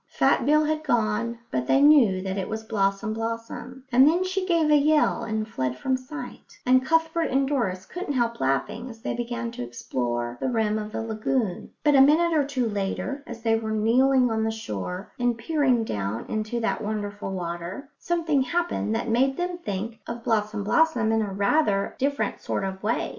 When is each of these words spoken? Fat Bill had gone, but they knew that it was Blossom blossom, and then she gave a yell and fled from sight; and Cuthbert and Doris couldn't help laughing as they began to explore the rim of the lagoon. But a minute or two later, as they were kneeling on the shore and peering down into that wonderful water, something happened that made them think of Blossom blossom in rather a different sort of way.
Fat 0.07 0.47
Bill 0.47 0.65
had 0.65 0.83
gone, 0.83 1.37
but 1.51 1.67
they 1.67 1.79
knew 1.79 2.23
that 2.23 2.35
it 2.35 2.49
was 2.49 2.63
Blossom 2.63 3.13
blossom, 3.13 3.83
and 3.91 4.07
then 4.07 4.23
she 4.23 4.47
gave 4.47 4.71
a 4.71 4.75
yell 4.75 5.21
and 5.21 5.47
fled 5.47 5.77
from 5.77 5.95
sight; 5.95 6.57
and 6.65 6.83
Cuthbert 6.83 7.29
and 7.29 7.47
Doris 7.47 7.85
couldn't 7.85 8.13
help 8.13 8.39
laughing 8.39 8.89
as 8.89 9.03
they 9.03 9.13
began 9.13 9.51
to 9.51 9.61
explore 9.63 10.39
the 10.41 10.49
rim 10.49 10.79
of 10.79 10.91
the 10.91 11.03
lagoon. 11.03 11.69
But 11.83 11.93
a 11.93 12.01
minute 12.01 12.35
or 12.35 12.43
two 12.43 12.67
later, 12.67 13.23
as 13.27 13.43
they 13.43 13.55
were 13.55 13.69
kneeling 13.73 14.31
on 14.31 14.43
the 14.43 14.49
shore 14.49 15.11
and 15.19 15.37
peering 15.37 15.83
down 15.83 16.25
into 16.25 16.59
that 16.61 16.81
wonderful 16.81 17.31
water, 17.31 17.91
something 17.99 18.41
happened 18.41 18.95
that 18.95 19.07
made 19.07 19.37
them 19.37 19.59
think 19.59 19.99
of 20.07 20.23
Blossom 20.23 20.63
blossom 20.63 21.11
in 21.11 21.21
rather 21.37 21.93
a 21.93 21.97
different 21.99 22.41
sort 22.41 22.63
of 22.63 22.81
way. 22.81 23.09